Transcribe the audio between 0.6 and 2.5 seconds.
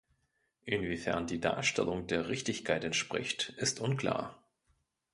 Inwiefern die Darstellung der